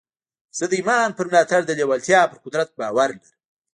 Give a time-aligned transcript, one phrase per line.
[0.57, 3.33] زه د ایمان پر ملاتړ د لېوالتیا پر قدرت باور لرم